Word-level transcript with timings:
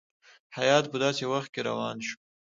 هیات 0.57 0.85
په 0.89 0.97
داسي 1.03 1.25
وخت 1.33 1.49
کې 1.53 1.61
روان 1.69 1.97
شو. 2.07 2.15